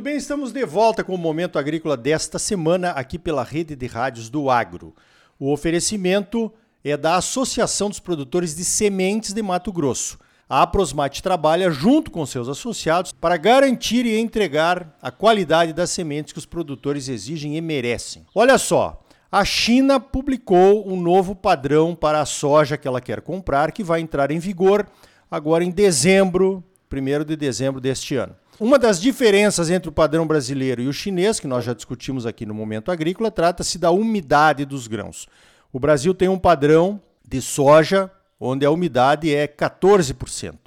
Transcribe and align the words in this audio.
Muito 0.00 0.08
bem, 0.08 0.16
estamos 0.16 0.50
de 0.50 0.64
volta 0.64 1.04
com 1.04 1.14
o 1.14 1.18
Momento 1.18 1.58
Agrícola 1.58 1.94
desta 1.94 2.38
semana 2.38 2.92
aqui 2.92 3.18
pela 3.18 3.44
Rede 3.44 3.76
de 3.76 3.86
Rádios 3.86 4.30
do 4.30 4.48
Agro. 4.48 4.94
O 5.38 5.52
oferecimento 5.52 6.50
é 6.82 6.96
da 6.96 7.16
Associação 7.16 7.90
dos 7.90 8.00
Produtores 8.00 8.56
de 8.56 8.64
Sementes 8.64 9.34
de 9.34 9.42
Mato 9.42 9.70
Grosso. 9.70 10.18
A 10.48 10.62
Aprosmate 10.62 11.22
trabalha 11.22 11.70
junto 11.70 12.10
com 12.10 12.24
seus 12.24 12.48
associados 12.48 13.12
para 13.12 13.36
garantir 13.36 14.06
e 14.06 14.18
entregar 14.18 14.96
a 15.02 15.10
qualidade 15.10 15.74
das 15.74 15.90
sementes 15.90 16.32
que 16.32 16.38
os 16.38 16.46
produtores 16.46 17.06
exigem 17.06 17.58
e 17.58 17.60
merecem. 17.60 18.24
Olha 18.34 18.56
só, 18.56 19.04
a 19.30 19.44
China 19.44 20.00
publicou 20.00 20.90
um 20.90 20.98
novo 20.98 21.34
padrão 21.34 21.94
para 21.94 22.22
a 22.22 22.26
soja 22.26 22.78
que 22.78 22.88
ela 22.88 23.02
quer 23.02 23.20
comprar, 23.20 23.70
que 23.70 23.84
vai 23.84 24.00
entrar 24.00 24.30
em 24.30 24.38
vigor 24.38 24.86
agora 25.30 25.62
em 25.62 25.70
dezembro, 25.70 26.64
1 26.90 27.22
de 27.22 27.36
dezembro 27.36 27.82
deste 27.82 28.16
ano. 28.16 28.39
Uma 28.60 28.78
das 28.78 29.00
diferenças 29.00 29.70
entre 29.70 29.88
o 29.88 29.92
padrão 29.92 30.26
brasileiro 30.26 30.82
e 30.82 30.86
o 30.86 30.92
chinês, 30.92 31.40
que 31.40 31.46
nós 31.46 31.64
já 31.64 31.72
discutimos 31.72 32.26
aqui 32.26 32.44
no 32.44 32.52
momento 32.52 32.92
agrícola, 32.92 33.30
trata-se 33.30 33.78
da 33.78 33.90
umidade 33.90 34.66
dos 34.66 34.86
grãos. 34.86 35.26
O 35.72 35.80
Brasil 35.80 36.12
tem 36.12 36.28
um 36.28 36.38
padrão 36.38 37.00
de 37.26 37.40
soja 37.40 38.10
onde 38.38 38.66
a 38.66 38.70
umidade 38.70 39.34
é 39.34 39.48
14%. 39.48 40.58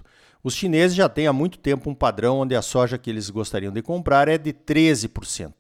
Os 0.43 0.55
chineses 0.55 0.97
já 0.97 1.07
têm 1.07 1.27
há 1.27 1.33
muito 1.33 1.59
tempo 1.59 1.87
um 1.87 1.93
padrão 1.93 2.39
onde 2.39 2.55
a 2.55 2.63
soja 2.63 2.97
que 2.97 3.11
eles 3.11 3.29
gostariam 3.29 3.71
de 3.71 3.83
comprar 3.83 4.27
é 4.27 4.39
de 4.39 4.51
13%. 4.51 5.53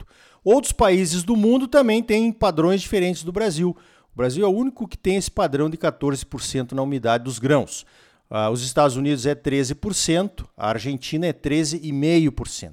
Outros 0.43 0.73
países 0.73 1.21
do 1.21 1.35
mundo 1.35 1.67
também 1.67 2.01
têm 2.01 2.31
padrões 2.31 2.81
diferentes 2.81 3.23
do 3.23 3.31
Brasil. 3.31 3.77
O 4.11 4.17
Brasil 4.17 4.43
é 4.43 4.47
o 4.47 4.51
único 4.51 4.87
que 4.87 4.97
tem 4.97 5.17
esse 5.17 5.29
padrão 5.29 5.69
de 5.69 5.77
14% 5.77 6.71
na 6.71 6.81
umidade 6.81 7.25
dos 7.25 7.37
grãos. 7.37 7.85
Uh, 8.33 8.49
os 8.49 8.63
Estados 8.63 8.97
Unidos 8.97 9.27
é 9.27 9.35
13%, 9.35 10.43
a 10.57 10.69
Argentina 10.69 11.27
é 11.27 11.31
13,5%. 11.31 12.71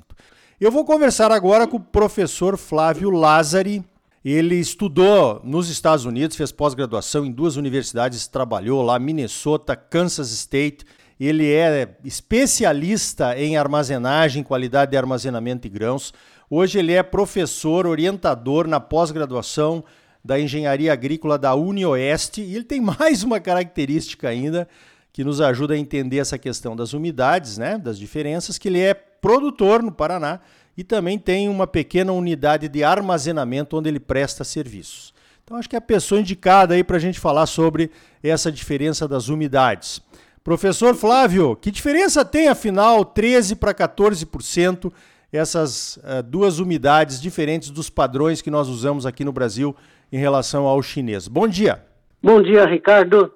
Eu 0.59 0.73
vou 0.73 0.87
conversar 0.87 1.31
agora 1.31 1.67
com 1.67 1.77
o 1.77 1.81
professor 1.81 2.57
Flávio 2.57 3.11
Lázari. 3.11 3.85
Ele 4.25 4.55
estudou 4.55 5.39
nos 5.45 5.69
Estados 5.69 6.07
Unidos, 6.07 6.35
fez 6.35 6.51
pós-graduação 6.51 7.27
em 7.27 7.31
duas 7.31 7.57
universidades, 7.57 8.27
trabalhou 8.27 8.83
lá, 8.83 8.99
Minnesota, 8.99 9.77
Kansas 9.77 10.31
State. 10.31 10.87
Ele 11.21 11.53
é 11.53 11.95
especialista 12.07 13.39
em 13.39 13.59
armazenagem, 13.59 14.43
qualidade 14.43 14.93
de 14.93 14.97
armazenamento 14.97 15.69
de 15.69 15.69
grãos. 15.69 16.15
Hoje 16.49 16.79
ele 16.79 16.95
é 16.95 17.03
professor, 17.03 17.87
orientador 17.87 18.67
na 18.67 18.81
pós-graduação 18.81 19.85
da 20.25 20.41
Engenharia 20.41 20.91
Agrícola 20.91 21.39
da 21.39 21.55
UniOeste. 21.55 22.41
E 22.41 22.55
ele 22.55 22.65
tem 22.65 22.81
mais 22.81 23.23
uma 23.23 23.39
característica 23.41 24.27
ainda, 24.27 24.67
que 25.13 25.25
nos 25.25 25.41
ajuda 25.41 25.75
a 25.75 25.79
entender 25.79 26.19
essa 26.19 26.39
questão 26.39 26.77
das 26.77 26.93
umidades, 26.93 27.59
né, 27.59 27.79
das 27.79 27.99
diferenças, 27.99 28.59
que 28.59 28.69
ele 28.69 28.81
é 28.81 28.95
produtor 28.95 29.83
no 29.83 29.93
Paraná 29.93 30.41
e 30.77 30.85
também 30.85 31.19
tem 31.19 31.49
uma 31.49 31.67
pequena 31.67 32.13
unidade 32.13 32.69
de 32.69 32.83
armazenamento 32.83 33.77
onde 33.77 33.89
ele 33.89 34.01
presta 34.01 34.45
serviços. 34.45 35.13
Então 35.45 35.57
acho 35.59 35.69
que 35.69 35.77
é 35.77 35.79
a 35.79 35.83
pessoa 35.83 36.21
indicada 36.21 36.75
aí 36.75 36.85
para 36.85 36.97
a 36.97 37.01
gente 37.01 37.19
falar 37.19 37.47
sobre 37.47 37.91
essa 38.23 38.53
diferença 38.53 39.09
das 39.09 39.29
umidades. 39.29 40.01
Professor 40.45 40.95
Flávio, 40.95 41.57
que 41.57 41.71
diferença 41.71 42.25
tem 42.25 42.49
afinal 42.49 43.05
13 43.05 43.57
para 43.57 43.75
14% 43.75 44.93
essas 45.33 45.97
uh, 45.99 46.23
duas 46.25 46.59
umidades 46.59 47.21
diferentes 47.21 47.71
dos 47.71 47.91
padrões 47.91 48.41
que 48.41 48.51
nós 48.51 48.69
usamos 48.69 49.07
aqui 49.07 49.25
no 49.25 49.33
Brasil 49.33 49.77
em 50.11 50.19
relação 50.19 50.67
ao 50.67 50.83
chinês? 50.83 51.29
Bom 51.29 51.47
dia. 51.47 51.85
Bom 52.23 52.43
dia, 52.43 52.65
Ricardo. 52.65 53.33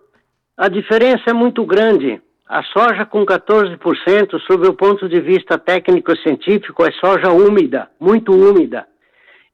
A 0.57 0.69
diferença 0.69 1.31
é 1.31 1.33
muito 1.33 1.67
grande. 1.67 2.23
A 2.49 2.63
soja 2.63 3.05
com 3.05 3.27
14%, 3.27 4.39
sob 4.47 4.69
o 4.69 4.75
ponto 4.75 5.09
de 5.09 5.21
vista 5.21 5.59
técnico-científico, 5.59 6.85
é 6.85 6.93
soja 6.93 7.33
úmida, 7.33 7.91
muito 7.99 8.31
úmida. 8.31 8.87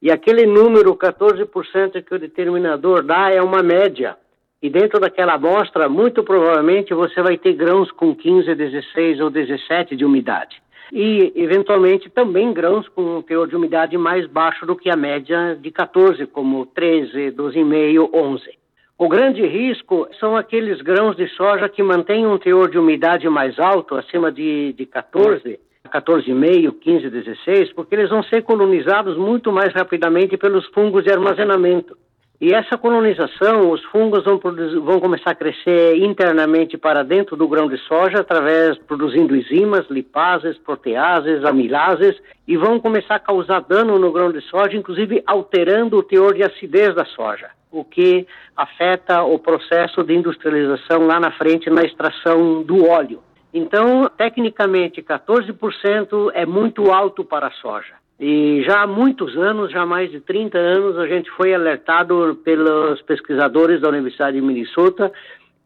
E 0.03 0.11
aquele 0.11 0.45
número 0.45 0.95
14% 0.95 2.05
que 2.05 2.15
o 2.15 2.19
determinador 2.19 3.03
dá 3.03 3.31
é 3.31 3.41
uma 3.41 3.63
média. 3.63 4.15
E 4.63 4.69
dentro 4.69 5.01
daquela 5.01 5.35
amostra, 5.35 5.89
muito 5.89 6.23
provavelmente 6.23 6.93
você 6.93 7.23
vai 7.23 7.39
ter 7.39 7.55
grãos 7.55 7.91
com 7.93 8.15
15, 8.15 8.55
16 8.55 9.21
ou 9.21 9.31
17 9.31 9.97
de 9.97 10.05
umidade. 10.05 10.61
E, 10.93 11.33
eventualmente, 11.35 12.11
também 12.11 12.53
grãos 12.53 12.87
com 12.89 13.17
um 13.17 13.23
teor 13.23 13.49
de 13.49 13.57
umidade 13.57 13.97
mais 13.97 14.27
baixo 14.27 14.67
do 14.67 14.77
que 14.77 14.91
a 14.91 14.97
média 14.97 15.57
de 15.59 15.71
14, 15.71 16.27
como 16.27 16.67
13, 16.67 17.31
12,5, 17.31 18.11
11. 18.13 18.60
O 19.03 19.09
grande 19.09 19.41
risco 19.47 20.07
são 20.21 20.37
aqueles 20.37 20.83
grãos 20.83 21.17
de 21.17 21.27
soja 21.29 21.71
que 21.71 21.83
mantêm 21.83 22.27
um 22.27 22.37
teor 22.37 22.69
de 22.69 22.77
umidade 22.77 23.27
mais 23.31 23.59
alto, 23.59 23.95
acima 23.95 24.31
de, 24.31 24.75
de 24.75 24.85
14, 24.85 25.59
14,5, 25.89 26.75
15, 26.79 27.09
16, 27.09 27.73
porque 27.73 27.95
eles 27.95 28.11
vão 28.11 28.23
ser 28.23 28.43
colonizados 28.43 29.17
muito 29.17 29.51
mais 29.51 29.73
rapidamente 29.73 30.37
pelos 30.37 30.67
fungos 30.75 31.03
de 31.03 31.11
armazenamento. 31.11 31.97
E 32.39 32.53
essa 32.53 32.77
colonização, 32.77 33.71
os 33.71 33.83
fungos 33.85 34.23
vão, 34.23 34.39
vão 34.85 35.01
começar 35.01 35.31
a 35.31 35.35
crescer 35.35 35.97
internamente 35.97 36.77
para 36.77 37.03
dentro 37.03 37.39
do 37.39 37.49
grão 37.49 37.71
de 37.71 37.79
soja, 37.79 38.21
através 38.21 38.77
produzindo 38.81 39.35
enzimas, 39.35 39.89
lipases, 39.89 40.59
proteases, 40.59 41.43
amilases, 41.47 42.21
e 42.47 42.55
vão 42.55 42.79
começar 42.79 43.15
a 43.15 43.19
causar 43.19 43.61
dano 43.61 43.99
no 43.99 44.13
grão 44.13 44.31
de 44.31 44.43
soja, 44.43 44.77
inclusive 44.77 45.23
alterando 45.27 45.97
o 45.97 46.03
teor 46.03 46.35
de 46.35 46.43
acidez 46.43 46.95
da 46.95 47.07
soja 47.07 47.49
o 47.71 47.85
que 47.85 48.27
afeta 48.57 49.23
o 49.23 49.39
processo 49.39 50.03
de 50.03 50.15
industrialização 50.15 51.07
lá 51.07 51.21
na 51.21 51.31
frente 51.33 51.71
na 51.71 51.83
extração 51.83 52.63
do 52.63 52.87
óleo. 52.87 53.21
Então, 53.53 54.09
tecnicamente, 54.17 55.03
14% 55.03 56.31
é 56.35 56.47
muito 56.47 56.91
alto 56.91 57.25
para 57.25 57.49
a 57.49 57.53
soja. 57.53 57.95
E 58.19 58.63
já 58.67 58.83
há 58.83 58.87
muitos 58.87 59.37
anos, 59.37 59.73
já 59.73 59.83
há 59.83 59.87
mais 59.87 60.11
de 60.11 60.21
30 60.21 60.59
anos, 60.59 60.99
a 60.99 61.07
gente 61.07 61.31
foi 61.31 61.55
alertado 61.55 62.39
pelos 62.45 63.01
pesquisadores 63.03 63.81
da 63.81 63.89
Universidade 63.89 64.37
de 64.37 64.43
Minnesota 64.43 65.11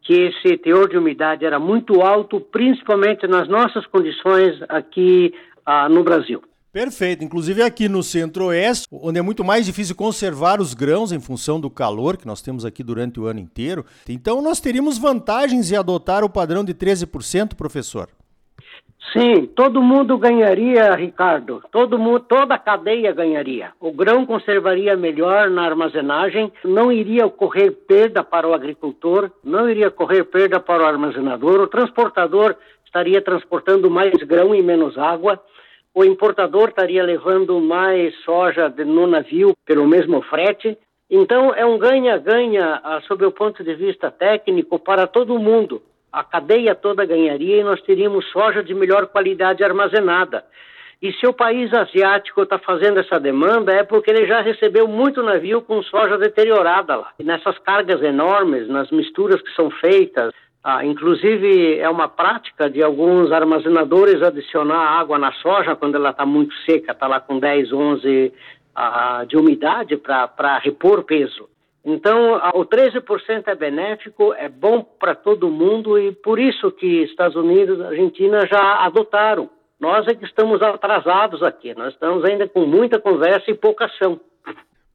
que 0.04 0.12
esse 0.12 0.58
teor 0.58 0.88
de 0.88 0.98
umidade 0.98 1.44
era 1.44 1.58
muito 1.58 2.02
alto, 2.02 2.38
principalmente 2.38 3.26
nas 3.26 3.48
nossas 3.48 3.86
condições 3.86 4.62
aqui 4.68 5.34
ah, 5.64 5.88
no 5.88 6.04
Brasil. 6.04 6.42
Perfeito. 6.74 7.22
Inclusive 7.22 7.62
aqui 7.62 7.88
no 7.88 8.02
centro-oeste, 8.02 8.88
onde 8.90 9.20
é 9.20 9.22
muito 9.22 9.44
mais 9.44 9.64
difícil 9.64 9.94
conservar 9.94 10.60
os 10.60 10.74
grãos 10.74 11.12
em 11.12 11.20
função 11.20 11.60
do 11.60 11.70
calor 11.70 12.16
que 12.16 12.26
nós 12.26 12.42
temos 12.42 12.64
aqui 12.64 12.82
durante 12.82 13.20
o 13.20 13.26
ano 13.26 13.38
inteiro. 13.38 13.86
Então 14.08 14.42
nós 14.42 14.58
teríamos 14.58 14.98
vantagens 14.98 15.70
em 15.70 15.76
adotar 15.76 16.24
o 16.24 16.28
padrão 16.28 16.64
de 16.64 16.74
13%, 16.74 17.54
professor. 17.54 18.08
Sim, 19.12 19.46
todo 19.54 19.80
mundo 19.80 20.18
ganharia, 20.18 20.96
Ricardo. 20.96 21.62
Todo 21.70 21.96
mundo, 21.96 22.18
toda 22.28 22.56
a 22.56 22.58
cadeia 22.58 23.12
ganharia. 23.12 23.70
O 23.78 23.92
grão 23.92 24.26
conservaria 24.26 24.96
melhor 24.96 25.48
na 25.50 25.62
armazenagem, 25.62 26.52
não 26.64 26.90
iria 26.90 27.24
ocorrer 27.24 27.70
perda 27.86 28.24
para 28.24 28.48
o 28.48 28.52
agricultor, 28.52 29.30
não 29.44 29.70
iria 29.70 29.86
ocorrer 29.86 30.24
perda 30.24 30.58
para 30.58 30.82
o 30.82 30.86
armazenador, 30.86 31.60
o 31.60 31.68
transportador 31.68 32.56
estaria 32.84 33.22
transportando 33.22 33.88
mais 33.88 34.14
grão 34.24 34.52
e 34.52 34.60
menos 34.60 34.98
água 34.98 35.40
o 35.94 36.04
importador 36.04 36.70
estaria 36.70 37.02
levando 37.04 37.60
mais 37.60 38.12
soja 38.24 38.68
no 38.84 39.06
navio 39.06 39.54
pelo 39.64 39.86
mesmo 39.86 40.20
frete. 40.22 40.76
Então, 41.08 41.54
é 41.54 41.64
um 41.64 41.78
ganha-ganha, 41.78 42.80
ah, 42.82 43.00
sob 43.06 43.24
o 43.24 43.30
ponto 43.30 43.62
de 43.62 43.74
vista 43.74 44.10
técnico, 44.10 44.78
para 44.78 45.06
todo 45.06 45.38
mundo. 45.38 45.80
A 46.12 46.24
cadeia 46.24 46.74
toda 46.74 47.06
ganharia 47.06 47.58
e 47.58 47.64
nós 47.64 47.80
teríamos 47.82 48.28
soja 48.30 48.62
de 48.62 48.74
melhor 48.74 49.06
qualidade 49.06 49.62
armazenada. 49.62 50.44
E 51.00 51.12
se 51.12 51.26
o 51.26 51.32
país 51.32 51.72
asiático 51.72 52.42
está 52.42 52.58
fazendo 52.58 52.98
essa 52.98 53.20
demanda, 53.20 53.72
é 53.72 53.84
porque 53.84 54.10
ele 54.10 54.26
já 54.26 54.40
recebeu 54.40 54.88
muito 54.88 55.22
navio 55.22 55.60
com 55.60 55.82
soja 55.82 56.16
deteriorada 56.16 56.96
lá. 56.96 57.12
E 57.18 57.22
nessas 57.24 57.58
cargas 57.58 58.02
enormes, 58.02 58.68
nas 58.68 58.90
misturas 58.90 59.40
que 59.42 59.54
são 59.54 59.70
feitas, 59.70 60.32
ah, 60.66 60.82
inclusive, 60.82 61.78
é 61.78 61.90
uma 61.90 62.08
prática 62.08 62.70
de 62.70 62.82
alguns 62.82 63.30
armazenadores 63.30 64.22
adicionar 64.22 64.98
água 64.98 65.18
na 65.18 65.30
soja 65.34 65.76
quando 65.76 65.96
ela 65.96 66.08
está 66.08 66.24
muito 66.24 66.54
seca, 66.64 66.92
está 66.92 67.06
lá 67.06 67.20
com 67.20 67.38
10, 67.38 67.70
11 67.70 68.32
ah, 68.74 69.26
de 69.28 69.36
umidade 69.36 69.94
para 69.98 70.56
repor 70.56 71.04
peso. 71.04 71.50
Então, 71.84 72.40
o 72.54 72.64
13% 72.64 73.46
é 73.46 73.54
benéfico, 73.54 74.32
é 74.32 74.48
bom 74.48 74.82
para 74.82 75.14
todo 75.14 75.50
mundo 75.50 75.98
e 75.98 76.12
por 76.12 76.38
isso 76.38 76.70
que 76.70 77.02
Estados 77.02 77.36
Unidos 77.36 77.78
e 77.78 77.82
Argentina 77.82 78.46
já 78.46 78.86
adotaram. 78.86 79.50
Nós 79.78 80.08
é 80.08 80.14
que 80.14 80.24
estamos 80.24 80.62
atrasados 80.62 81.42
aqui, 81.42 81.74
nós 81.74 81.92
estamos 81.92 82.24
ainda 82.24 82.48
com 82.48 82.64
muita 82.64 82.98
conversa 82.98 83.50
e 83.50 83.54
pouca 83.54 83.84
ação. 83.84 84.18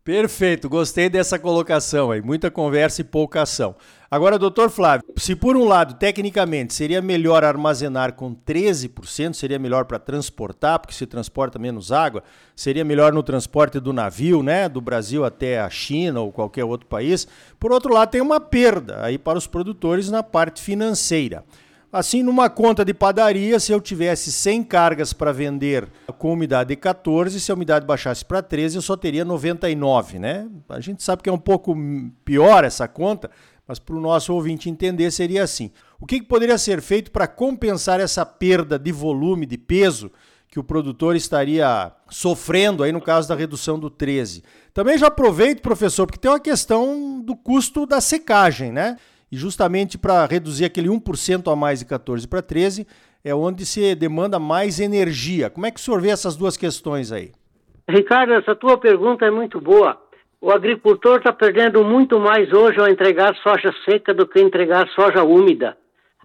Perfeito, 0.03 0.69
gostei 0.69 1.09
dessa 1.09 1.37
colocação 1.37 2.09
aí, 2.09 2.21
muita 2.21 2.49
conversa 2.49 3.01
e 3.01 3.03
pouca 3.03 3.41
ação. 3.41 3.75
Agora, 4.09 4.39
doutor 4.39 4.71
Flávio, 4.71 5.05
se 5.17 5.35
por 5.35 5.55
um 5.55 5.65
lado, 5.65 5.93
tecnicamente, 5.95 6.73
seria 6.73 6.99
melhor 6.99 7.43
armazenar 7.43 8.13
com 8.13 8.33
13%, 8.33 9.33
seria 9.33 9.59
melhor 9.59 9.85
para 9.85 9.99
transportar, 9.99 10.79
porque 10.79 10.95
se 10.95 11.05
transporta 11.05 11.59
menos 11.59 11.91
água, 11.91 12.23
seria 12.55 12.83
melhor 12.83 13.13
no 13.13 13.21
transporte 13.21 13.79
do 13.79 13.93
navio, 13.93 14.41
né, 14.41 14.67
do 14.67 14.81
Brasil 14.81 15.23
até 15.23 15.59
a 15.59 15.69
China 15.69 16.21
ou 16.21 16.31
qualquer 16.31 16.63
outro 16.63 16.87
país. 16.87 17.27
Por 17.59 17.71
outro 17.71 17.93
lado, 17.93 18.09
tem 18.09 18.21
uma 18.21 18.39
perda 18.39 19.03
aí 19.03 19.17
para 19.17 19.37
os 19.37 19.45
produtores 19.45 20.09
na 20.09 20.23
parte 20.23 20.61
financeira. 20.61 21.43
Assim, 21.91 22.21
numa 22.21 22.51
conta 22.51 22.85
de 22.85 22.93
padaria, 22.93 23.59
se 23.59 23.71
eu 23.71 23.81
tivesse 23.81 24.31
100 24.31 24.63
cargas 24.63 25.11
para 25.11 25.31
vender 25.31 25.87
com 26.19 26.33
umidade 26.33 26.69
de 26.69 26.75
14, 26.75 27.39
se 27.39 27.51
a 27.51 27.55
umidade 27.55 27.83
baixasse 27.83 28.23
para 28.23 28.43
13, 28.43 28.77
eu 28.77 28.81
só 28.81 28.95
teria 28.95 29.25
99, 29.25 30.19
né? 30.19 30.47
A 30.69 30.79
gente 30.79 31.01
sabe 31.01 31.23
que 31.23 31.29
é 31.29 31.33
um 31.33 31.39
pouco 31.39 31.75
pior 32.23 32.63
essa 32.63 32.87
conta, 32.87 33.31
mas 33.67 33.79
para 33.79 33.95
o 33.95 34.01
nosso 34.01 34.31
ouvinte 34.35 34.69
entender 34.69 35.09
seria 35.09 35.43
assim. 35.43 35.71
O 35.99 36.05
que, 36.05 36.19
que 36.19 36.27
poderia 36.27 36.59
ser 36.59 36.79
feito 36.79 37.09
para 37.09 37.27
compensar 37.27 37.99
essa 37.99 38.23
perda 38.23 38.77
de 38.77 38.91
volume, 38.91 39.47
de 39.47 39.57
peso, 39.57 40.11
que 40.47 40.59
o 40.59 40.63
produtor 40.63 41.15
estaria 41.15 41.91
sofrendo 42.07 42.83
aí 42.83 42.91
no 42.91 43.01
caso 43.01 43.27
da 43.27 43.33
redução 43.33 43.79
do 43.79 43.89
13? 43.89 44.43
Também 44.75 44.95
já 44.95 45.07
aproveito, 45.07 45.61
professor, 45.61 46.05
porque 46.05 46.19
tem 46.19 46.29
uma 46.29 46.39
questão 46.39 47.19
do 47.19 47.35
custo 47.35 47.87
da 47.87 47.99
secagem, 47.99 48.71
né? 48.71 48.95
E 49.31 49.37
justamente 49.37 49.97
para 49.97 50.25
reduzir 50.25 50.65
aquele 50.65 50.89
1% 50.89 51.51
a 51.51 51.55
mais 51.55 51.79
de 51.79 51.85
14 51.85 52.27
para 52.27 52.41
13, 52.41 52.87
é 53.23 53.33
onde 53.35 53.65
se 53.65 53.93
demanda 53.95 54.39
mais 54.39 54.79
energia. 54.79 55.49
Como 55.49 55.65
é 55.65 55.71
que 55.71 55.79
o 55.79 55.83
senhor 55.83 56.01
vê 56.01 56.09
essas 56.09 56.35
duas 56.35 56.57
questões 56.57 57.11
aí? 57.11 57.31
Ricardo, 57.87 58.33
essa 58.33 58.55
tua 58.55 58.77
pergunta 58.77 59.25
é 59.25 59.31
muito 59.31 59.59
boa. 59.59 59.97
O 60.41 60.51
agricultor 60.51 61.17
está 61.17 61.33
perdendo 61.33 61.83
muito 61.83 62.19
mais 62.19 62.51
hoje 62.53 62.79
ao 62.79 62.87
entregar 62.87 63.35
soja 63.37 63.73
seca 63.83 64.13
do 64.13 64.25
que 64.25 64.39
entregar 64.39 64.87
soja 64.89 65.23
úmida. 65.23 65.77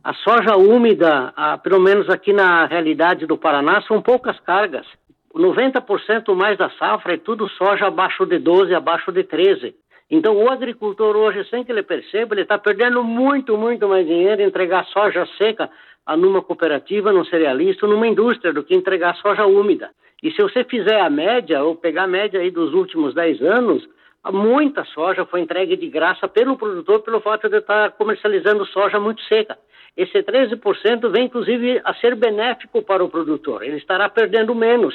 A 0.05 0.13
soja 0.15 0.57
úmida, 0.57 1.33
pelo 1.63 1.81
menos 1.81 2.09
aqui 2.09 2.33
na 2.33 2.67
realidade 2.67 3.27
do 3.27 3.39
Paraná, 3.39 3.83
são 3.89 4.01
poucas 4.03 4.39
cargas. 4.41 4.87
90% 5.35 6.33
mais 6.35 6.57
da 6.57 6.71
safra 6.79 7.15
é 7.15 7.17
tudo 7.17 7.49
soja 7.49 7.87
abaixo 7.87 8.25
de 8.25 8.39
12, 8.39 8.73
abaixo 8.75 9.11
de 9.11 9.25
13. 9.25 9.75
Então, 10.11 10.37
o 10.37 10.51
agricultor 10.51 11.17
hoje, 11.17 11.49
sem 11.49 11.65
que 11.65 11.73
ele 11.73 11.83
perceba, 11.83 12.35
ele 12.35 12.43
está 12.43 12.59
perdendo 12.59 13.03
muito, 13.03 13.57
muito 13.57 13.89
mais 13.89 14.07
dinheiro 14.07 14.43
em 14.43 14.47
entregar 14.47 14.85
soja 14.87 15.27
seca 15.39 15.71
a 16.05 16.17
numa 16.17 16.43
cooperativa, 16.43 17.13
num 17.13 17.25
cerealista, 17.25 17.87
numa 17.87 18.07
indústria, 18.07 18.53
do 18.53 18.63
que 18.63 18.75
entregar 18.75 19.17
soja 19.17 19.47
úmida. 19.47 19.91
E 20.23 20.31
se 20.31 20.43
você 20.43 20.63
fizer 20.65 21.01
a 21.01 21.09
média, 21.09 21.63
ou 21.63 21.77
pegar 21.77 22.05
a 22.05 22.07
média 22.07 22.41
aí 22.41 22.51
dos 22.51 22.75
últimos 22.75 23.15
10 23.15 23.43
anos, 23.43 23.89
muita 24.33 24.85
soja 24.85 25.25
foi 25.25 25.41
entregue 25.41 25.77
de 25.77 25.89
graça 25.89 26.29
pelo 26.29 26.57
produtor 26.57 27.01
pelo 27.01 27.21
fato 27.21 27.49
de 27.49 27.59
estar 27.59 27.93
comercializando 27.93 28.65
soja 28.67 29.01
muito 29.01 29.23
seca. 29.23 29.59
Esse 29.97 30.23
13% 30.23 31.09
vem, 31.11 31.27
inclusive, 31.27 31.81
a 31.85 31.95
ser 31.95 32.15
benéfico 32.17 32.83
para 32.83 33.05
o 33.05 33.09
produtor. 33.09 33.63
Ele 33.63 33.77
estará 33.77 34.09
perdendo 34.09 34.55
menos 34.55 34.95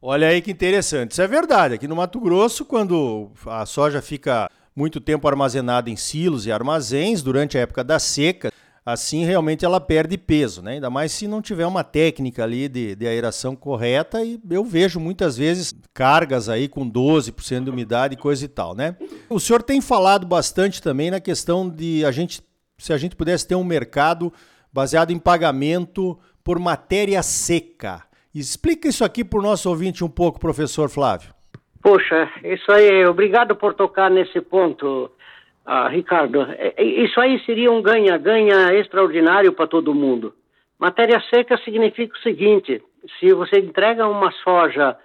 Olha 0.00 0.28
aí 0.28 0.40
que 0.40 0.52
interessante. 0.52 1.10
Isso 1.10 1.22
é 1.22 1.26
verdade. 1.26 1.74
Aqui 1.74 1.88
no 1.88 1.96
Mato 1.96 2.20
Grosso, 2.20 2.64
quando 2.64 3.32
a 3.46 3.66
soja 3.66 4.00
fica 4.00 4.48
muito 4.74 5.00
tempo 5.00 5.26
armazenada 5.26 5.90
em 5.90 5.96
silos 5.96 6.46
e 6.46 6.52
armazéns 6.52 7.20
durante 7.20 7.58
a 7.58 7.62
época 7.62 7.82
da 7.82 7.98
seca, 7.98 8.52
assim 8.86 9.24
realmente 9.24 9.64
ela 9.64 9.80
perde 9.80 10.16
peso, 10.16 10.62
né? 10.62 10.74
Ainda 10.74 10.88
mais 10.88 11.10
se 11.10 11.26
não 11.26 11.42
tiver 11.42 11.66
uma 11.66 11.82
técnica 11.82 12.44
ali 12.44 12.68
de, 12.68 12.94
de 12.94 13.08
aeração 13.08 13.56
correta 13.56 14.24
e 14.24 14.40
eu 14.48 14.64
vejo 14.64 15.00
muitas 15.00 15.36
vezes 15.36 15.74
cargas 15.92 16.48
aí 16.48 16.68
com 16.68 16.88
12% 16.88 17.64
de 17.64 17.70
umidade 17.70 18.14
e 18.14 18.16
coisa 18.16 18.44
e 18.44 18.48
tal, 18.48 18.76
né? 18.76 18.96
O 19.28 19.40
senhor 19.40 19.64
tem 19.64 19.80
falado 19.80 20.24
bastante 20.24 20.80
também 20.80 21.10
na 21.10 21.18
questão 21.18 21.68
de 21.68 22.04
a 22.04 22.12
gente, 22.12 22.40
se 22.78 22.92
a 22.92 22.96
gente 22.96 23.16
pudesse 23.16 23.48
ter 23.48 23.56
um 23.56 23.64
mercado 23.64 24.32
baseado 24.72 25.10
em 25.10 25.18
pagamento 25.18 26.16
por 26.44 26.56
matéria 26.60 27.20
seca. 27.20 28.07
Explica 28.38 28.86
isso 28.86 29.04
aqui 29.04 29.24
para 29.24 29.40
o 29.40 29.42
nosso 29.42 29.68
ouvinte 29.68 30.04
um 30.04 30.08
pouco, 30.08 30.38
professor 30.38 30.88
Flávio. 30.88 31.34
Poxa, 31.82 32.30
isso 32.44 32.70
aí, 32.70 33.04
obrigado 33.06 33.56
por 33.56 33.74
tocar 33.74 34.08
nesse 34.08 34.40
ponto, 34.40 35.10
uh, 35.66 35.88
Ricardo. 35.90 36.42
É, 36.42 36.74
é, 36.76 36.84
isso 36.84 37.20
aí 37.20 37.42
seria 37.44 37.72
um 37.72 37.82
ganha-ganha 37.82 38.72
extraordinário 38.74 39.52
para 39.52 39.66
todo 39.66 39.94
mundo. 39.94 40.34
Matéria 40.78 41.20
seca 41.34 41.58
significa 41.58 42.14
o 42.16 42.22
seguinte: 42.22 42.80
se 43.18 43.32
você 43.32 43.58
entrega 43.58 44.06
uma 44.06 44.30
soja 44.44 44.96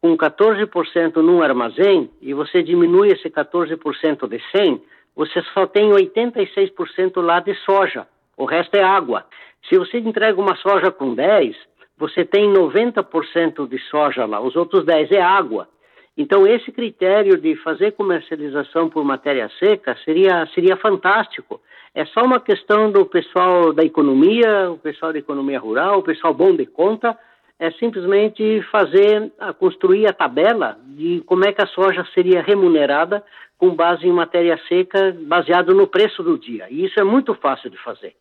com 0.00 0.16
14% 0.16 1.16
num 1.16 1.42
armazém 1.42 2.10
e 2.20 2.34
você 2.34 2.62
diminui 2.62 3.12
esse 3.12 3.30
14% 3.30 4.26
de 4.28 4.40
100, 4.56 4.82
você 5.14 5.42
só 5.54 5.66
tem 5.66 5.90
86% 5.90 7.20
lá 7.20 7.38
de 7.38 7.54
soja, 7.66 8.06
o 8.36 8.46
resto 8.46 8.74
é 8.74 8.82
água. 8.82 9.26
Se 9.68 9.78
você 9.78 9.98
entrega 9.98 10.40
uma 10.40 10.56
soja 10.56 10.90
com 10.90 11.14
10, 11.14 11.54
você 12.00 12.24
tem 12.24 12.50
90% 12.50 13.68
de 13.68 13.78
soja 13.90 14.24
lá, 14.24 14.40
os 14.40 14.56
outros 14.56 14.84
10% 14.86 15.12
é 15.12 15.20
água. 15.20 15.68
Então, 16.16 16.46
esse 16.46 16.72
critério 16.72 17.36
de 17.36 17.54
fazer 17.56 17.92
comercialização 17.92 18.88
por 18.88 19.04
matéria 19.04 19.50
seca 19.58 19.94
seria, 20.02 20.46
seria 20.54 20.76
fantástico. 20.78 21.60
É 21.94 22.06
só 22.06 22.24
uma 22.24 22.40
questão 22.40 22.90
do 22.90 23.04
pessoal 23.04 23.72
da 23.72 23.84
economia, 23.84 24.70
o 24.70 24.78
pessoal 24.78 25.12
da 25.12 25.18
economia 25.18 25.60
rural, 25.60 25.98
o 25.98 26.02
pessoal 26.02 26.32
bom 26.32 26.56
de 26.56 26.64
conta, 26.64 27.16
é 27.58 27.70
simplesmente 27.72 28.62
fazer, 28.70 29.30
construir 29.58 30.06
a 30.08 30.12
tabela 30.14 30.78
de 30.86 31.22
como 31.26 31.44
é 31.46 31.52
que 31.52 31.62
a 31.62 31.66
soja 31.66 32.06
seria 32.14 32.42
remunerada 32.42 33.22
com 33.58 33.74
base 33.74 34.06
em 34.06 34.12
matéria 34.12 34.58
seca, 34.68 35.14
baseado 35.20 35.74
no 35.74 35.86
preço 35.86 36.22
do 36.22 36.38
dia. 36.38 36.66
E 36.70 36.86
isso 36.86 36.98
é 36.98 37.04
muito 37.04 37.34
fácil 37.34 37.68
de 37.68 37.76
fazer. 37.76 38.14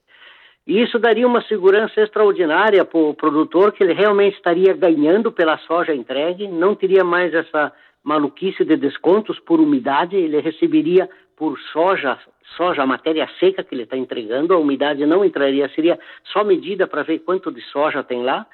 E 0.69 0.83
isso 0.83 0.99
daria 0.99 1.25
uma 1.25 1.41
segurança 1.41 1.99
extraordinária 1.99 2.85
para 2.85 2.99
o 2.99 3.15
produtor, 3.15 3.71
que 3.71 3.83
ele 3.83 3.91
realmente 3.91 4.35
estaria 4.35 4.71
ganhando 4.71 5.31
pela 5.31 5.57
soja 5.57 5.95
entregue, 5.95 6.47
não 6.47 6.75
teria 6.75 7.03
mais 7.03 7.33
essa 7.33 7.73
maluquice 8.03 8.63
de 8.63 8.77
descontos 8.77 9.39
por 9.39 9.59
umidade, 9.59 10.15
ele 10.15 10.39
receberia 10.39 11.09
por 11.35 11.57
soja, 11.73 12.19
soja, 12.55 12.85
matéria 12.85 13.27
seca 13.39 13.63
que 13.63 13.73
ele 13.73 13.81
está 13.81 13.97
entregando, 13.97 14.53
a 14.53 14.59
umidade 14.59 15.03
não 15.07 15.25
entraria, 15.25 15.67
seria 15.69 15.97
só 16.25 16.43
medida 16.43 16.85
para 16.85 17.01
ver 17.01 17.17
quanto 17.17 17.51
de 17.51 17.61
soja 17.71 18.03
tem 18.03 18.21
lá. 18.21 18.45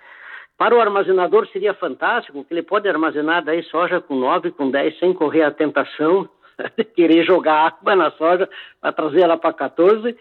Para 0.58 0.74
o 0.74 0.80
armazenador 0.80 1.46
seria 1.50 1.74
fantástico, 1.74 2.46
que 2.46 2.54
ele 2.54 2.64
pode 2.64 2.88
armazenar 2.88 3.44
daí 3.44 3.62
soja 3.64 4.00
com 4.00 4.16
9, 4.16 4.52
com 4.52 4.72
10, 4.72 5.00
sem 5.00 5.14
correr 5.14 5.42
a 5.42 5.52
tentação 5.52 6.30
de 6.78 6.86
querer 6.86 7.26
jogar 7.26 7.68
água 7.68 7.94
na 7.94 8.10
soja 8.12 8.50
para 8.80 8.94
trazer 8.94 9.24
ela 9.24 9.36
para 9.36 9.52
14 9.52 10.16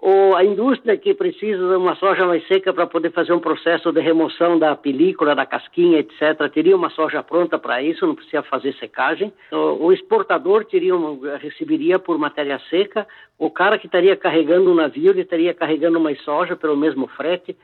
ou 0.00 0.34
a 0.34 0.42
indústria 0.42 0.96
que 0.96 1.12
precisa 1.12 1.58
de 1.58 1.74
uma 1.74 1.94
soja 1.96 2.24
mais 2.24 2.46
seca 2.48 2.72
para 2.72 2.86
poder 2.86 3.12
fazer 3.12 3.34
um 3.34 3.38
processo 3.38 3.92
de 3.92 4.00
remoção 4.00 4.58
da 4.58 4.74
película, 4.74 5.34
da 5.34 5.44
casquinha, 5.44 5.98
etc., 5.98 6.50
teria 6.52 6.74
uma 6.74 6.88
soja 6.90 7.22
pronta 7.22 7.58
para 7.58 7.82
isso, 7.82 8.06
não 8.06 8.14
precisa 8.14 8.42
fazer 8.42 8.72
secagem. 8.74 9.30
O 9.52 9.92
exportador 9.92 10.64
teria 10.64 10.96
uma, 10.96 11.36
receberia 11.36 11.98
por 11.98 12.18
matéria 12.18 12.58
seca, 12.70 13.06
o 13.38 13.50
cara 13.50 13.78
que 13.78 13.86
estaria 13.86 14.16
carregando 14.16 14.70
o 14.70 14.74
navio, 14.74 15.10
ele 15.10 15.20
estaria 15.20 15.52
carregando 15.52 16.00
mais 16.00 16.20
soja 16.22 16.56
pelo 16.56 16.76
mesmo 16.76 17.06
frete. 17.08 17.54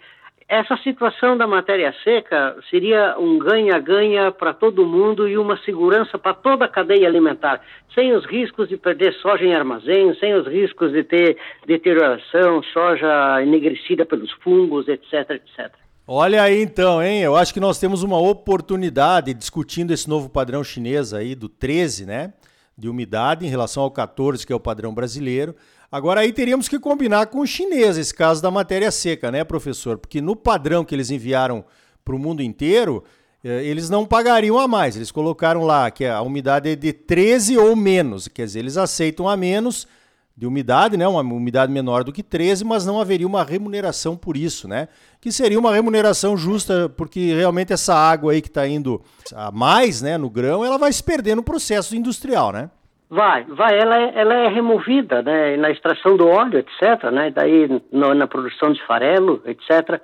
Essa 0.48 0.76
situação 0.76 1.36
da 1.36 1.44
matéria 1.44 1.92
seca 2.04 2.56
seria 2.70 3.18
um 3.18 3.36
ganha-ganha 3.36 4.30
para 4.30 4.54
todo 4.54 4.86
mundo 4.86 5.28
e 5.28 5.36
uma 5.36 5.56
segurança 5.64 6.16
para 6.16 6.34
toda 6.34 6.66
a 6.66 6.68
cadeia 6.68 7.08
alimentar, 7.08 7.60
sem 7.92 8.12
os 8.12 8.24
riscos 8.24 8.68
de 8.68 8.76
perder 8.76 9.12
soja 9.14 9.44
em 9.44 9.52
armazém, 9.52 10.14
sem 10.20 10.34
os 10.34 10.46
riscos 10.46 10.92
de 10.92 11.02
ter 11.02 11.36
deterioração, 11.66 12.62
soja 12.72 13.42
enegrecida 13.42 14.06
pelos 14.06 14.30
fungos, 14.34 14.86
etc, 14.86 15.30
etc. 15.30 15.72
Olha 16.06 16.40
aí 16.40 16.62
então, 16.62 17.02
hein? 17.02 17.22
Eu 17.22 17.34
acho 17.34 17.52
que 17.52 17.58
nós 17.58 17.80
temos 17.80 18.04
uma 18.04 18.20
oportunidade 18.20 19.34
discutindo 19.34 19.90
esse 19.90 20.08
novo 20.08 20.28
padrão 20.28 20.62
chinês 20.62 21.12
aí 21.12 21.34
do 21.34 21.48
13, 21.48 22.06
né? 22.06 22.32
De 22.78 22.88
umidade 22.88 23.44
em 23.44 23.48
relação 23.48 23.82
ao 23.82 23.90
14, 23.90 24.46
que 24.46 24.52
é 24.52 24.56
o 24.56 24.60
padrão 24.60 24.94
brasileiro 24.94 25.56
Agora 25.96 26.20
aí 26.20 26.30
teríamos 26.30 26.68
que 26.68 26.78
combinar 26.78 27.24
com 27.28 27.40
o 27.40 27.46
chinês 27.46 27.96
esse 27.96 28.12
caso 28.12 28.42
da 28.42 28.50
matéria 28.50 28.90
seca, 28.90 29.32
né, 29.32 29.42
professor? 29.44 29.96
Porque 29.96 30.20
no 30.20 30.36
padrão 30.36 30.84
que 30.84 30.94
eles 30.94 31.10
enviaram 31.10 31.64
para 32.04 32.14
o 32.14 32.18
mundo 32.18 32.42
inteiro, 32.42 33.02
eh, 33.42 33.64
eles 33.64 33.88
não 33.88 34.04
pagariam 34.04 34.58
a 34.58 34.68
mais. 34.68 34.94
Eles 34.94 35.10
colocaram 35.10 35.62
lá 35.62 35.90
que 35.90 36.04
a 36.04 36.20
umidade 36.20 36.68
é 36.68 36.76
de 36.76 36.92
13 36.92 37.56
ou 37.56 37.74
menos, 37.74 38.28
quer 38.28 38.44
dizer, 38.44 38.58
eles 38.58 38.76
aceitam 38.76 39.26
a 39.26 39.38
menos 39.38 39.88
de 40.36 40.46
umidade, 40.46 40.98
né, 40.98 41.08
uma 41.08 41.22
umidade 41.22 41.72
menor 41.72 42.04
do 42.04 42.12
que 42.12 42.22
13, 42.22 42.62
mas 42.62 42.84
não 42.84 43.00
haveria 43.00 43.26
uma 43.26 43.42
remuneração 43.42 44.18
por 44.18 44.36
isso, 44.36 44.68
né? 44.68 44.88
Que 45.18 45.32
seria 45.32 45.58
uma 45.58 45.72
remuneração 45.72 46.36
justa, 46.36 46.90
porque 46.94 47.34
realmente 47.34 47.72
essa 47.72 47.94
água 47.94 48.32
aí 48.32 48.42
que 48.42 48.48
está 48.48 48.68
indo 48.68 49.00
a 49.34 49.50
mais, 49.50 50.02
né, 50.02 50.18
no 50.18 50.28
grão, 50.28 50.62
ela 50.62 50.76
vai 50.76 50.92
se 50.92 51.02
perder 51.02 51.34
no 51.34 51.42
processo 51.42 51.96
industrial, 51.96 52.52
né? 52.52 52.68
Vai, 53.08 53.44
vai, 53.44 53.78
ela 53.78 53.96
é, 53.96 54.12
ela 54.16 54.34
é 54.34 54.48
removida, 54.48 55.22
né, 55.22 55.56
na 55.56 55.70
extração 55.70 56.16
do 56.16 56.28
óleo, 56.28 56.58
etc., 56.58 57.10
né, 57.12 57.30
daí 57.30 57.68
no, 57.92 58.14
na 58.14 58.26
produção 58.26 58.72
de 58.72 58.84
farelo, 58.84 59.40
etc. 59.46 60.00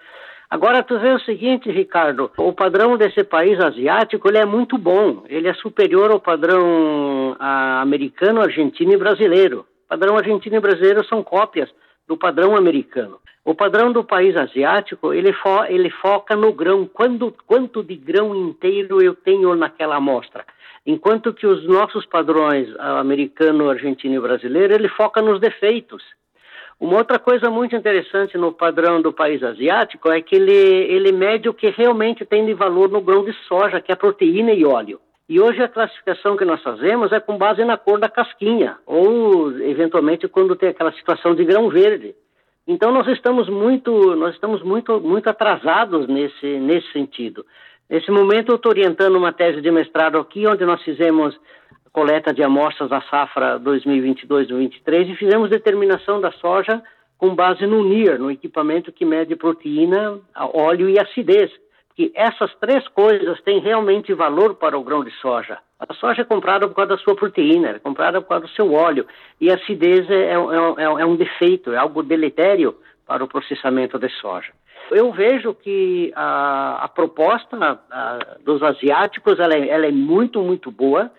Agora, 0.48 0.84
tu 0.84 0.98
vê 0.98 1.08
o 1.08 1.18
seguinte, 1.20 1.70
Ricardo, 1.70 2.30
o 2.36 2.52
padrão 2.52 2.96
desse 2.96 3.24
país 3.24 3.58
asiático, 3.58 4.28
ele 4.28 4.38
é 4.38 4.44
muito 4.44 4.78
bom, 4.78 5.24
ele 5.28 5.48
é 5.48 5.54
superior 5.54 6.12
ao 6.12 6.20
padrão 6.20 7.34
a, 7.40 7.80
americano, 7.80 8.40
argentino 8.40 8.92
e 8.92 8.96
brasileiro. 8.96 9.66
Padrão 9.88 10.16
argentino 10.16 10.56
e 10.56 10.60
brasileiro 10.60 11.04
são 11.06 11.22
cópias 11.22 11.68
do 12.06 12.16
padrão 12.16 12.56
americano. 12.56 13.18
O 13.44 13.54
padrão 13.54 13.92
do 13.92 14.04
país 14.04 14.36
asiático, 14.36 15.12
ele, 15.12 15.32
fo 15.32 15.64
ele 15.64 15.90
foca 15.90 16.36
no 16.36 16.52
grão, 16.52 16.86
quando, 16.86 17.34
quanto 17.46 17.82
de 17.82 17.96
grão 17.96 18.34
inteiro 18.36 19.02
eu 19.02 19.14
tenho 19.14 19.54
naquela 19.56 19.96
amostra. 19.96 20.44
Enquanto 20.86 21.34
que 21.34 21.46
os 21.46 21.66
nossos 21.66 22.06
padrões 22.06 22.68
americano, 22.78 23.68
argentino 23.68 24.14
e 24.14 24.20
brasileiro, 24.20 24.74
ele 24.74 24.88
foca 24.88 25.20
nos 25.20 25.40
defeitos. 25.40 26.02
Uma 26.78 26.98
outra 26.98 27.18
coisa 27.18 27.48
muito 27.48 27.76
interessante 27.76 28.36
no 28.36 28.52
padrão 28.52 29.00
do 29.00 29.12
país 29.12 29.42
asiático 29.42 30.10
é 30.10 30.20
que 30.20 30.34
ele, 30.34 30.52
ele 30.52 31.12
mede 31.12 31.48
o 31.48 31.54
que 31.54 31.70
realmente 31.70 32.24
tem 32.24 32.44
de 32.44 32.54
valor 32.54 32.88
no 32.90 33.00
grão 33.00 33.24
de 33.24 33.32
soja, 33.46 33.80
que 33.80 33.92
é 33.92 33.96
proteína 33.96 34.52
e 34.52 34.64
óleo. 34.64 35.00
E 35.32 35.40
hoje 35.40 35.62
a 35.62 35.68
classificação 35.68 36.36
que 36.36 36.44
nós 36.44 36.62
fazemos 36.62 37.10
é 37.10 37.18
com 37.18 37.38
base 37.38 37.64
na 37.64 37.78
cor 37.78 37.98
da 37.98 38.06
casquinha, 38.06 38.76
ou 38.84 39.50
eventualmente 39.62 40.28
quando 40.28 40.54
tem 40.54 40.68
aquela 40.68 40.92
situação 40.92 41.34
de 41.34 41.42
grão 41.42 41.70
verde. 41.70 42.14
Então 42.68 42.92
nós 42.92 43.08
estamos 43.08 43.48
muito, 43.48 44.14
nós 44.14 44.34
estamos 44.34 44.62
muito, 44.62 45.00
muito 45.00 45.30
atrasados 45.30 46.06
nesse, 46.06 46.46
nesse 46.58 46.92
sentido. 46.92 47.46
Nesse 47.88 48.10
momento 48.10 48.52
eu 48.52 48.56
estou 48.56 48.72
orientando 48.72 49.16
uma 49.16 49.32
tese 49.32 49.62
de 49.62 49.70
mestrado 49.70 50.18
aqui, 50.18 50.46
onde 50.46 50.66
nós 50.66 50.82
fizemos 50.82 51.34
coleta 51.90 52.34
de 52.34 52.42
amostras 52.42 52.90
da 52.90 53.00
safra 53.00 53.58
2022-2023 53.60 55.12
e 55.12 55.16
fizemos 55.16 55.48
determinação 55.48 56.20
da 56.20 56.30
soja 56.32 56.82
com 57.16 57.34
base 57.34 57.66
no 57.66 57.82
NIR, 57.82 58.18
no 58.18 58.30
equipamento 58.30 58.92
que 58.92 59.06
mede 59.06 59.34
proteína, 59.34 60.20
óleo 60.36 60.90
e 60.90 60.98
acidez. 60.98 61.50
Que 61.94 62.10
essas 62.14 62.54
três 62.56 62.86
coisas 62.88 63.40
têm 63.42 63.60
realmente 63.60 64.14
valor 64.14 64.54
para 64.54 64.78
o 64.78 64.82
grão 64.82 65.04
de 65.04 65.10
soja. 65.20 65.58
A 65.78 65.92
soja 65.94 66.22
é 66.22 66.24
comprada 66.24 66.68
por 66.68 66.74
causa 66.74 66.96
da 66.96 66.98
sua 66.98 67.14
proteína, 67.14 67.70
é 67.70 67.78
comprada 67.78 68.20
por 68.20 68.28
causa 68.28 68.46
do 68.46 68.52
seu 68.52 68.72
óleo. 68.72 69.06
E 69.40 69.50
a 69.50 69.54
acidez 69.54 70.08
é, 70.10 70.32
é, 70.32 70.34
é, 70.34 70.84
é 70.84 71.06
um 71.06 71.16
defeito, 71.16 71.72
é 71.72 71.76
algo 71.76 72.02
deletério 72.02 72.76
para 73.06 73.24
o 73.24 73.28
processamento 73.28 73.98
de 73.98 74.08
soja. 74.08 74.52
Eu 74.90 75.12
vejo 75.12 75.54
que 75.54 76.12
a, 76.14 76.84
a 76.84 76.88
proposta 76.88 77.80
a, 77.90 78.36
dos 78.44 78.62
asiáticos 78.62 79.38
ela 79.38 79.54
é, 79.54 79.68
ela 79.68 79.86
é, 79.86 79.90
muito, 79.90 80.40
muito 80.42 80.70
boa. 80.70 81.10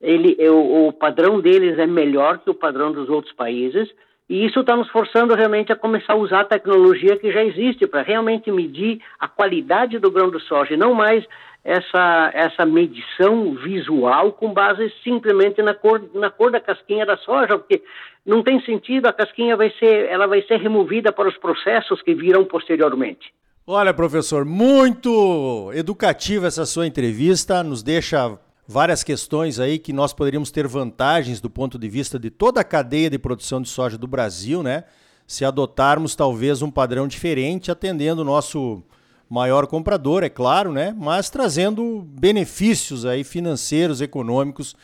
Ele, 0.00 0.36
o, 0.48 0.88
o 0.88 0.92
padrão 0.92 1.40
deles 1.40 1.78
é 1.78 1.86
melhor 1.86 2.38
que 2.38 2.50
o 2.50 2.54
padrão 2.54 2.92
dos 2.92 3.08
outros 3.08 3.34
países. 3.34 3.88
E 4.28 4.44
isso 4.44 4.60
está 4.60 4.76
nos 4.76 4.88
forçando 4.90 5.34
realmente 5.34 5.72
a 5.72 5.76
começar 5.76 6.14
a 6.14 6.16
usar 6.16 6.40
a 6.40 6.44
tecnologia 6.44 7.16
que 7.16 7.32
já 7.32 7.44
existe 7.44 7.86
para 7.86 8.02
realmente 8.02 8.50
medir 8.50 9.00
a 9.20 9.28
qualidade 9.28 9.98
do 9.98 10.10
grão 10.10 10.30
de 10.30 10.40
soja 10.40 10.74
e 10.74 10.76
não 10.76 10.94
mais 10.94 11.24
essa, 11.62 12.30
essa 12.32 12.64
medição 12.64 13.54
visual 13.54 14.32
com 14.32 14.52
base 14.52 14.92
simplesmente 15.02 15.60
na 15.62 15.74
cor, 15.74 16.02
na 16.14 16.30
cor 16.30 16.50
da 16.50 16.60
casquinha 16.60 17.04
da 17.04 17.16
soja, 17.16 17.58
porque 17.58 17.82
não 18.24 18.42
tem 18.42 18.60
sentido, 18.62 19.06
a 19.06 19.12
casquinha 19.12 19.56
vai 19.56 19.70
ser, 19.78 20.06
ela 20.08 20.26
vai 20.26 20.42
ser 20.42 20.58
removida 20.58 21.12
para 21.12 21.28
os 21.28 21.36
processos 21.36 22.00
que 22.02 22.14
virão 22.14 22.44
posteriormente. 22.44 23.32
Olha, 23.66 23.92
professor, 23.92 24.44
muito 24.44 25.72
educativa 25.74 26.46
essa 26.46 26.64
sua 26.64 26.86
entrevista, 26.86 27.64
nos 27.64 27.82
deixa 27.82 28.38
várias 28.66 29.04
questões 29.04 29.60
aí 29.60 29.78
que 29.78 29.92
nós 29.92 30.12
poderíamos 30.12 30.50
ter 30.50 30.66
vantagens 30.66 31.40
do 31.40 31.48
ponto 31.48 31.78
de 31.78 31.88
vista 31.88 32.18
de 32.18 32.30
toda 32.30 32.60
a 32.60 32.64
cadeia 32.64 33.08
de 33.08 33.18
produção 33.18 33.62
de 33.62 33.68
soja 33.68 33.96
do 33.96 34.06
Brasil, 34.06 34.62
né? 34.62 34.84
Se 35.26 35.44
adotarmos 35.44 36.14
talvez 36.14 36.62
um 36.62 36.70
padrão 36.70 37.06
diferente, 37.06 37.70
atendendo 37.70 38.22
o 38.22 38.24
nosso 38.24 38.82
maior 39.28 39.66
comprador, 39.66 40.22
é 40.22 40.28
claro, 40.28 40.72
né? 40.72 40.94
Mas 40.96 41.30
trazendo 41.30 42.06
benefícios 42.08 43.04
aí 43.04 43.24
financeiros, 43.24 44.00
econômicos 44.00 44.76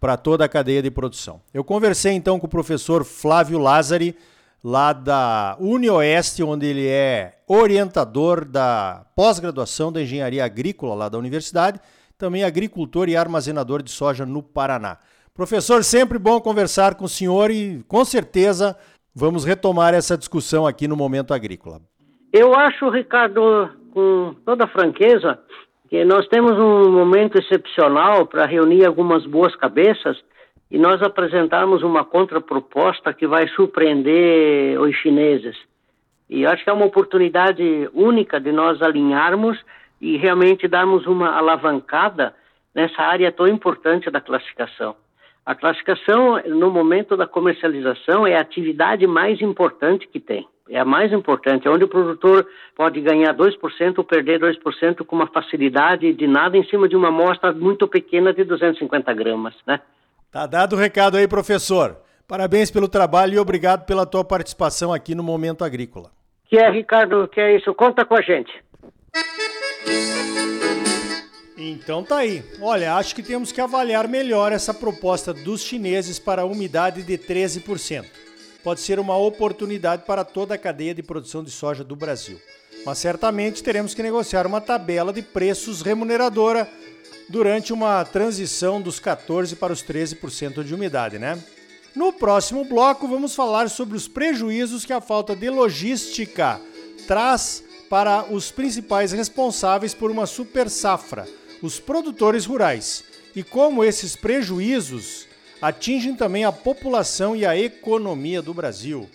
para 0.00 0.16
toda 0.16 0.44
a 0.44 0.48
cadeia 0.48 0.82
de 0.82 0.90
produção. 0.90 1.40
Eu 1.52 1.64
conversei 1.64 2.12
então 2.12 2.38
com 2.38 2.46
o 2.46 2.50
professor 2.50 3.04
Flávio 3.04 3.58
Lázari, 3.58 4.16
lá 4.62 4.92
da 4.92 5.56
UniOeste, 5.60 6.42
onde 6.42 6.66
ele 6.66 6.86
é 6.86 7.38
orientador 7.46 8.44
da 8.44 9.04
pós-graduação 9.14 9.92
da 9.92 10.02
engenharia 10.02 10.44
agrícola 10.44 10.94
lá 10.94 11.08
da 11.08 11.18
universidade 11.18 11.80
também 12.18 12.42
agricultor 12.42 13.08
e 13.08 13.16
armazenador 13.16 13.80
de 13.80 13.92
soja 13.92 14.26
no 14.26 14.42
Paraná. 14.42 14.98
Professor, 15.32 15.84
sempre 15.84 16.18
bom 16.18 16.40
conversar 16.40 16.96
com 16.96 17.04
o 17.04 17.08
senhor 17.08 17.48
e 17.48 17.80
com 17.86 18.04
certeza 18.04 18.76
vamos 19.14 19.44
retomar 19.44 19.94
essa 19.94 20.18
discussão 20.18 20.66
aqui 20.66 20.88
no 20.88 20.96
Momento 20.96 21.32
Agrícola. 21.32 21.80
Eu 22.32 22.56
acho, 22.56 22.90
Ricardo, 22.90 23.70
com 23.92 24.34
toda 24.44 24.66
franqueza, 24.66 25.38
que 25.88 26.04
nós 26.04 26.26
temos 26.26 26.58
um 26.58 26.90
momento 26.90 27.38
excepcional 27.38 28.26
para 28.26 28.46
reunir 28.46 28.84
algumas 28.84 29.24
boas 29.24 29.54
cabeças 29.54 30.18
e 30.68 30.76
nós 30.76 31.00
apresentarmos 31.00 31.84
uma 31.84 32.04
contraproposta 32.04 33.14
que 33.14 33.28
vai 33.28 33.46
surpreender 33.48 34.78
os 34.80 34.94
chineses. 34.96 35.56
E 36.28 36.44
acho 36.44 36.64
que 36.64 36.68
é 36.68 36.72
uma 36.72 36.84
oportunidade 36.84 37.88
única 37.94 38.40
de 38.40 38.50
nós 38.50 38.82
alinharmos 38.82 39.56
e 40.00 40.16
realmente 40.16 40.68
darmos 40.68 41.06
uma 41.06 41.36
alavancada 41.36 42.34
nessa 42.74 43.02
área 43.02 43.32
tão 43.32 43.46
importante 43.46 44.10
da 44.10 44.20
classificação. 44.20 44.94
A 45.44 45.54
classificação, 45.54 46.40
no 46.46 46.70
momento 46.70 47.16
da 47.16 47.26
comercialização, 47.26 48.26
é 48.26 48.36
a 48.36 48.40
atividade 48.40 49.06
mais 49.06 49.40
importante 49.40 50.06
que 50.06 50.20
tem. 50.20 50.46
É 50.68 50.78
a 50.78 50.84
mais 50.84 51.10
importante, 51.10 51.66
é 51.66 51.70
onde 51.70 51.84
o 51.84 51.88
produtor 51.88 52.46
pode 52.76 53.00
ganhar 53.00 53.34
2% 53.34 53.96
ou 53.96 54.04
perder 54.04 54.38
2% 54.38 55.06
com 55.06 55.16
uma 55.16 55.26
facilidade 55.26 56.12
de 56.12 56.26
nada 56.26 56.58
em 56.58 56.64
cima 56.64 56.86
de 56.86 56.94
uma 56.94 57.08
amostra 57.08 57.52
muito 57.52 57.88
pequena 57.88 58.34
de 58.34 58.44
250 58.44 59.14
gramas, 59.14 59.54
né? 59.66 59.80
Tá 60.30 60.46
dado 60.46 60.74
o 60.74 60.78
recado 60.78 61.16
aí, 61.16 61.26
professor. 61.26 61.96
Parabéns 62.28 62.70
pelo 62.70 62.86
trabalho 62.86 63.32
e 63.32 63.38
obrigado 63.38 63.86
pela 63.86 64.04
tua 64.04 64.22
participação 64.22 64.92
aqui 64.92 65.14
no 65.14 65.22
Momento 65.22 65.64
Agrícola. 65.64 66.10
Que 66.44 66.58
é, 66.58 66.70
Ricardo, 66.70 67.26
que 67.26 67.40
é 67.40 67.56
isso. 67.56 67.72
Conta 67.72 68.04
com 68.04 68.14
a 68.14 68.20
gente. 68.20 68.52
Então 71.56 72.04
tá 72.04 72.18
aí. 72.18 72.44
Olha, 72.60 72.94
acho 72.96 73.14
que 73.14 73.22
temos 73.22 73.50
que 73.50 73.60
avaliar 73.60 74.06
melhor 74.06 74.52
essa 74.52 74.74
proposta 74.74 75.32
dos 75.32 75.62
chineses 75.62 76.18
para 76.18 76.42
a 76.42 76.44
umidade 76.44 77.02
de 77.02 77.16
13%. 77.16 78.04
Pode 78.62 78.80
ser 78.80 79.00
uma 79.00 79.16
oportunidade 79.16 80.02
para 80.04 80.22
toda 80.24 80.54
a 80.54 80.58
cadeia 80.58 80.94
de 80.94 81.02
produção 81.02 81.42
de 81.42 81.50
soja 81.50 81.82
do 81.82 81.96
Brasil. 81.96 82.38
Mas 82.84 82.98
certamente 82.98 83.62
teremos 83.62 83.94
que 83.94 84.02
negociar 84.02 84.46
uma 84.46 84.60
tabela 84.60 85.12
de 85.12 85.22
preços 85.22 85.80
remuneradora 85.80 86.68
durante 87.28 87.72
uma 87.72 88.04
transição 88.04 88.80
dos 88.80 89.00
14 89.00 89.56
para 89.56 89.72
os 89.72 89.82
13% 89.82 90.62
de 90.62 90.74
umidade, 90.74 91.18
né? 91.18 91.42
No 91.94 92.12
próximo 92.12 92.64
bloco 92.64 93.08
vamos 93.08 93.34
falar 93.34 93.68
sobre 93.70 93.96
os 93.96 94.06
prejuízos 94.06 94.84
que 94.84 94.92
a 94.92 95.00
falta 95.00 95.34
de 95.34 95.48
logística 95.48 96.60
traz 97.06 97.64
para 97.88 98.24
os 98.32 98.50
principais 98.50 99.12
responsáveis 99.12 99.94
por 99.94 100.10
uma 100.10 100.26
super 100.26 100.68
safra, 100.68 101.26
os 101.62 101.80
produtores 101.80 102.44
rurais, 102.44 103.04
e 103.34 103.42
como 103.42 103.84
esses 103.84 104.16
prejuízos 104.16 105.26
atingem 105.60 106.14
também 106.14 106.44
a 106.44 106.52
população 106.52 107.34
e 107.34 107.44
a 107.44 107.56
economia 107.56 108.40
do 108.40 108.54
Brasil. 108.54 109.08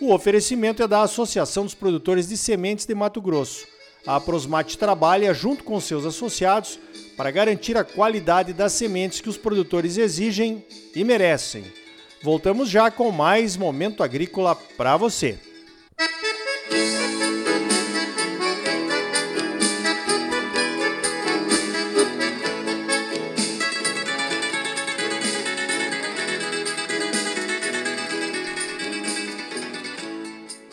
O 0.00 0.12
oferecimento 0.12 0.82
é 0.82 0.88
da 0.88 1.02
Associação 1.02 1.64
dos 1.64 1.74
Produtores 1.74 2.28
de 2.28 2.36
Sementes 2.36 2.86
de 2.86 2.94
Mato 2.94 3.20
Grosso. 3.20 3.66
A 4.06 4.20
Prosmate 4.20 4.76
trabalha 4.76 5.32
junto 5.32 5.64
com 5.64 5.80
seus 5.80 6.04
associados 6.04 6.78
para 7.16 7.30
garantir 7.30 7.76
a 7.76 7.84
qualidade 7.84 8.52
das 8.52 8.72
sementes 8.72 9.20
que 9.20 9.28
os 9.28 9.38
produtores 9.38 9.96
exigem 9.96 10.64
e 10.94 11.02
merecem. 11.04 11.64
Voltamos 12.22 12.68
já 12.68 12.90
com 12.90 13.10
mais 13.10 13.56
momento 13.56 14.02
agrícola 14.02 14.54
para 14.76 14.96
você. 14.96 15.38